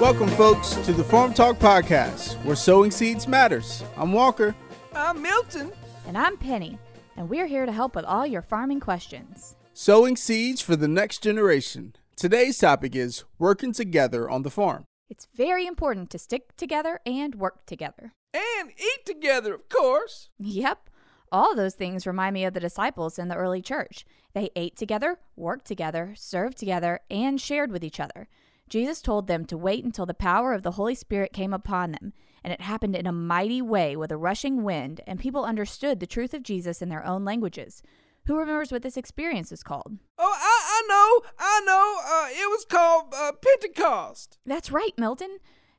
Welcome, 0.00 0.28
folks, 0.30 0.70
to 0.86 0.92
the 0.92 1.04
Farm 1.04 1.32
Talk 1.32 1.58
Podcast, 1.58 2.34
where 2.44 2.56
sowing 2.56 2.90
seeds 2.90 3.28
matters. 3.28 3.84
I'm 3.96 4.12
Walker. 4.12 4.54
I'm 4.94 5.22
Milton. 5.22 5.70
And 6.08 6.18
I'm 6.18 6.36
Penny, 6.36 6.78
and 7.16 7.28
we're 7.28 7.46
here 7.46 7.66
to 7.66 7.72
help 7.72 7.94
with 7.94 8.04
all 8.04 8.26
your 8.26 8.42
farming 8.42 8.80
questions. 8.80 9.54
Sowing 9.74 10.16
seeds 10.16 10.60
for 10.60 10.74
the 10.74 10.88
next 10.88 11.22
generation. 11.22 11.94
Today's 12.16 12.58
topic 12.58 12.96
is 12.96 13.24
working 13.38 13.72
together 13.72 14.28
on 14.28 14.42
the 14.42 14.50
farm. 14.50 14.84
It's 15.08 15.28
very 15.34 15.66
important 15.66 16.10
to 16.10 16.18
stick 16.18 16.56
together 16.56 17.00
and 17.06 17.36
work 17.36 17.64
together. 17.66 18.12
And 18.34 18.70
eat 18.70 19.06
together, 19.06 19.54
of 19.54 19.68
course. 19.68 20.30
Yep. 20.38 20.90
All 21.30 21.54
those 21.54 21.74
things 21.74 22.06
remind 22.06 22.34
me 22.34 22.44
of 22.44 22.54
the 22.54 22.60
disciples 22.60 23.18
in 23.18 23.28
the 23.28 23.36
early 23.36 23.62
church. 23.62 24.04
They 24.34 24.50
ate 24.56 24.76
together, 24.76 25.18
worked 25.36 25.66
together, 25.66 26.14
served 26.16 26.58
together, 26.58 27.00
and 27.10 27.40
shared 27.40 27.70
with 27.70 27.84
each 27.84 28.00
other. 28.00 28.28
Jesus 28.72 29.02
told 29.02 29.26
them 29.26 29.44
to 29.44 29.58
wait 29.58 29.84
until 29.84 30.06
the 30.06 30.14
power 30.14 30.54
of 30.54 30.62
the 30.62 30.70
Holy 30.70 30.94
Spirit 30.94 31.34
came 31.34 31.52
upon 31.52 31.92
them, 31.92 32.14
and 32.42 32.54
it 32.54 32.62
happened 32.62 32.96
in 32.96 33.06
a 33.06 33.12
mighty 33.12 33.60
way 33.60 33.96
with 33.96 34.10
a 34.10 34.16
rushing 34.16 34.62
wind, 34.62 35.02
and 35.06 35.20
people 35.20 35.44
understood 35.44 36.00
the 36.00 36.06
truth 36.06 36.32
of 36.32 36.42
Jesus 36.42 36.80
in 36.80 36.88
their 36.88 37.04
own 37.04 37.22
languages. 37.22 37.82
Who 38.24 38.38
remembers 38.38 38.72
what 38.72 38.80
this 38.80 38.96
experience 38.96 39.52
is 39.52 39.62
called? 39.62 39.98
Oh, 40.16 40.34
I, 40.34 40.62
I 40.64 40.86
know, 40.88 41.28
I 41.38 41.60
know. 41.66 41.96
Uh, 42.02 42.28
it 42.30 42.48
was 42.48 42.64
called 42.64 43.12
uh, 43.14 43.32
Pentecost. 43.32 44.38
That's 44.46 44.72
right, 44.72 44.92
Milton. 44.96 45.36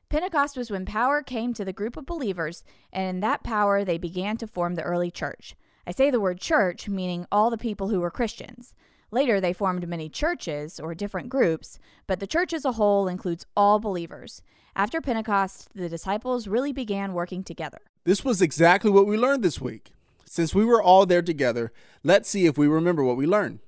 Pentecost 0.08 0.56
was 0.56 0.70
when 0.70 0.86
power 0.86 1.20
came 1.20 1.52
to 1.54 1.64
the 1.64 1.72
group 1.72 1.96
of 1.96 2.06
believers, 2.06 2.62
and 2.92 3.08
in 3.08 3.18
that 3.22 3.42
power 3.42 3.84
they 3.84 3.98
began 3.98 4.36
to 4.36 4.46
form 4.46 4.76
the 4.76 4.82
early 4.84 5.10
church. 5.10 5.56
I 5.84 5.90
say 5.90 6.10
the 6.10 6.20
word 6.20 6.38
church, 6.38 6.88
meaning 6.88 7.26
all 7.32 7.50
the 7.50 7.58
people 7.58 7.88
who 7.88 7.98
were 7.98 8.12
Christians. 8.12 8.72
Later, 9.14 9.40
they 9.40 9.52
formed 9.52 9.86
many 9.86 10.08
churches, 10.08 10.80
or 10.80 10.92
different 10.92 11.28
groups, 11.28 11.78
but 12.08 12.18
the 12.18 12.26
church 12.26 12.52
as 12.52 12.64
a 12.64 12.72
whole 12.72 13.06
includes 13.06 13.46
all 13.56 13.78
believers. 13.78 14.42
After 14.74 15.00
Pentecost, 15.00 15.68
the 15.72 15.88
disciples 15.88 16.48
really 16.48 16.72
began 16.72 17.14
working 17.14 17.44
together. 17.44 17.78
This 18.02 18.24
was 18.24 18.42
exactly 18.42 18.90
what 18.90 19.06
we 19.06 19.16
learned 19.16 19.44
this 19.44 19.60
week. 19.60 19.92
Since 20.24 20.52
we 20.52 20.64
were 20.64 20.82
all 20.82 21.06
there 21.06 21.22
together, 21.22 21.72
let's 22.02 22.28
see 22.28 22.46
if 22.46 22.58
we 22.58 22.66
remember 22.66 23.04
what 23.04 23.16
we 23.16 23.24
learned. 23.24 23.60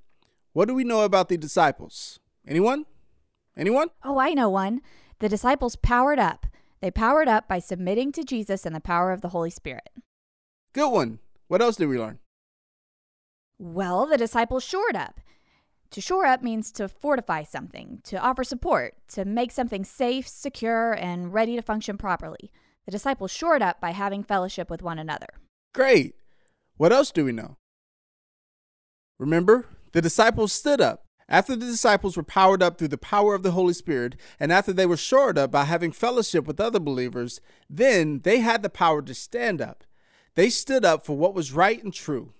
What 0.52 0.66
do 0.66 0.74
we 0.74 0.82
know 0.82 1.02
about 1.02 1.28
the 1.28 1.36
disciples? 1.36 2.18
Anyone? 2.44 2.84
Anyone? 3.56 3.90
Oh, 4.02 4.18
I 4.18 4.34
know 4.34 4.48
one. 4.48 4.80
The 5.20 5.28
disciples 5.28 5.76
powered 5.76 6.18
up. 6.18 6.46
They 6.80 6.90
powered 6.90 7.28
up 7.28 7.46
by 7.46 7.60
submitting 7.60 8.10
to 8.12 8.24
Jesus 8.24 8.66
and 8.66 8.74
the 8.74 8.80
power 8.80 9.12
of 9.12 9.20
the 9.20 9.28
Holy 9.28 9.50
Spirit. 9.50 9.90
Good 10.72 10.90
one. 10.90 11.20
What 11.46 11.62
else 11.62 11.76
did 11.76 11.86
we 11.86 12.00
learn? 12.00 12.18
Well, 13.60 14.06
the 14.06 14.18
disciples 14.18 14.64
shored 14.64 14.96
up. 14.96 15.20
To 15.90 16.00
shore 16.00 16.26
up 16.26 16.42
means 16.42 16.72
to 16.72 16.88
fortify 16.88 17.42
something, 17.44 18.00
to 18.04 18.18
offer 18.18 18.44
support, 18.44 18.94
to 19.08 19.24
make 19.24 19.52
something 19.52 19.84
safe, 19.84 20.28
secure, 20.28 20.92
and 20.92 21.32
ready 21.32 21.56
to 21.56 21.62
function 21.62 21.96
properly. 21.96 22.50
The 22.84 22.92
disciples 22.92 23.30
shored 23.30 23.62
up 23.62 23.80
by 23.80 23.90
having 23.90 24.22
fellowship 24.22 24.70
with 24.70 24.82
one 24.82 24.98
another. 24.98 25.28
Great. 25.74 26.14
What 26.76 26.92
else 26.92 27.10
do 27.10 27.24
we 27.24 27.32
know? 27.32 27.56
Remember, 29.18 29.66
the 29.92 30.02
disciples 30.02 30.52
stood 30.52 30.80
up. 30.80 31.04
After 31.28 31.56
the 31.56 31.66
disciples 31.66 32.16
were 32.16 32.22
powered 32.22 32.62
up 32.62 32.78
through 32.78 32.88
the 32.88 32.98
power 32.98 33.34
of 33.34 33.42
the 33.42 33.50
Holy 33.52 33.72
Spirit, 33.72 34.14
and 34.38 34.52
after 34.52 34.72
they 34.72 34.86
were 34.86 34.96
shored 34.96 35.36
up 35.36 35.50
by 35.50 35.64
having 35.64 35.90
fellowship 35.90 36.46
with 36.46 36.60
other 36.60 36.78
believers, 36.78 37.40
then 37.68 38.20
they 38.22 38.38
had 38.38 38.62
the 38.62 38.68
power 38.70 39.02
to 39.02 39.14
stand 39.14 39.60
up. 39.60 39.82
They 40.34 40.50
stood 40.50 40.84
up 40.84 41.04
for 41.04 41.16
what 41.16 41.34
was 41.34 41.52
right 41.52 41.82
and 41.82 41.92
true. 41.92 42.34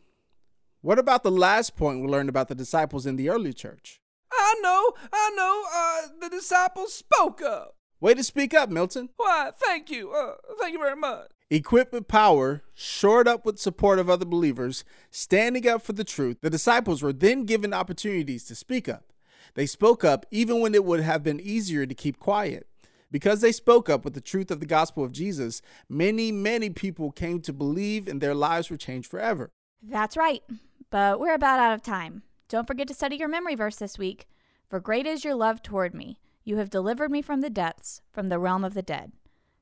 What 0.87 1.01
about 1.01 1.25
the 1.25 1.33
last 1.33 1.75
point 1.75 2.01
we 2.01 2.07
learned 2.07 2.29
about 2.29 2.47
the 2.47 2.55
disciples 2.55 3.07
in 3.07 3.17
the 3.17 3.29
early 3.29 3.53
church? 3.53 4.01
I 4.33 4.55
know, 4.63 4.93
I 5.13 5.33
know. 5.35 5.65
Uh, 5.75 6.21
the 6.21 6.31
disciples 6.31 6.95
spoke 6.95 7.43
up. 7.43 7.75
Way 7.99 8.15
to 8.15 8.23
speak 8.23 8.55
up, 8.55 8.71
Milton. 8.71 9.09
Why, 9.17 9.51
thank 9.53 9.91
you. 9.91 10.13
Uh, 10.13 10.35
thank 10.61 10.75
you 10.75 10.79
very 10.79 10.95
much. 10.95 11.33
Equipped 11.51 11.93
with 11.93 12.07
power, 12.07 12.63
shored 12.73 13.27
up 13.27 13.45
with 13.45 13.59
support 13.59 13.99
of 13.99 14.09
other 14.09 14.25
believers, 14.25 14.85
standing 15.11 15.67
up 15.67 15.83
for 15.83 15.93
the 15.93 16.05
truth, 16.05 16.37
the 16.41 16.51
disciples 16.51 17.03
were 17.03 17.13
then 17.13 17.47
given 17.47 17.75
opportunities 17.75 18.45
to 18.45 18.55
speak 18.55 18.89
up. 18.89 19.13
They 19.55 19.67
spoke 19.67 20.05
up 20.05 20.25
even 20.31 20.61
when 20.61 20.73
it 20.73 20.85
would 20.85 21.01
have 21.01 21.25
been 21.25 21.41
easier 21.41 21.85
to 21.85 21.95
keep 21.97 22.21
quiet. 22.21 22.69
Because 23.11 23.41
they 23.41 23.51
spoke 23.51 23.91
up 23.91 24.05
with 24.05 24.15
the 24.15 24.21
truth 24.21 24.53
of 24.53 24.61
the 24.61 24.67
gospel 24.67 25.03
of 25.03 25.11
Jesus, 25.11 25.63
many, 25.89 26.31
many 26.31 26.71
people 26.71 27.11
came 27.11 27.41
to 27.41 27.53
believe 27.53 28.07
and 28.07 28.21
their 28.21 28.37
lives 28.37 28.71
were 28.71 28.77
changed 28.77 29.11
forever. 29.11 29.51
That's 29.83 30.17
right. 30.17 30.43
But 30.91 31.19
we're 31.19 31.35
about 31.35 31.59
out 31.59 31.75
of 31.75 31.83
time. 31.83 32.23
Don't 32.49 32.67
forget 32.67 32.87
to 32.89 32.95
study 32.95 33.17
your 33.17 33.29
memory 33.29 33.55
verse 33.55 33.77
this 33.77 33.99
week. 33.99 34.29
For 34.69 34.81
great 34.81 35.07
is 35.07 35.25
your 35.25 35.35
love 35.35 35.63
toward 35.63 35.95
me. 35.95 36.19
You 36.45 36.59
have 36.59 36.71
delivered 36.71 37.11
me 37.11 37.23
from 37.23 37.41
the 37.41 37.51
depths, 37.51 38.03
from 38.13 38.29
the 38.29 38.39
realm 38.39 38.65
of 38.65 38.75
the 38.75 38.83
dead. 38.83 39.13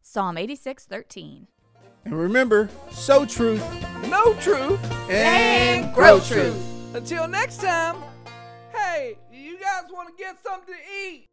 Psalm 0.03 0.37
86, 0.37 0.85
13. 0.85 1.47
And 2.05 2.19
remember, 2.19 2.69
sow 2.91 3.25
truth, 3.25 3.62
know 4.09 4.35
truth, 4.41 4.79
and, 5.11 5.95
grow 5.95 6.21
truth. 6.21 6.57
Until 6.95 7.27
next 7.27 7.62
time, 7.62 7.97
hey, 8.75 9.17
you 9.33 9.59
guys 9.59 9.85
want 9.91 10.15
to 10.15 10.23
get 10.23 10.43
something 10.43 10.75
to 10.75 10.81
eat? 11.09 11.29